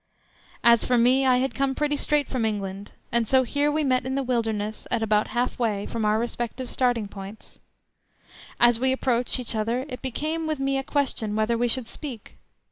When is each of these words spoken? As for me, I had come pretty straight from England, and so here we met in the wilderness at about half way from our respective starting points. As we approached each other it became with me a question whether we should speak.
As 0.63 0.83
for 0.83 0.97
me, 0.97 1.27
I 1.27 1.37
had 1.37 1.53
come 1.53 1.75
pretty 1.75 1.95
straight 1.95 2.27
from 2.27 2.43
England, 2.43 2.93
and 3.11 3.27
so 3.27 3.43
here 3.43 3.71
we 3.71 3.83
met 3.83 4.03
in 4.03 4.15
the 4.15 4.23
wilderness 4.23 4.87
at 4.89 5.03
about 5.03 5.27
half 5.27 5.59
way 5.59 5.85
from 5.85 6.05
our 6.05 6.17
respective 6.17 6.71
starting 6.71 7.07
points. 7.07 7.59
As 8.59 8.79
we 8.79 8.91
approached 8.91 9.39
each 9.39 9.53
other 9.53 9.85
it 9.89 10.01
became 10.01 10.47
with 10.47 10.57
me 10.57 10.79
a 10.79 10.83
question 10.83 11.35
whether 11.35 11.55
we 11.55 11.67
should 11.67 11.87
speak. 11.87 12.39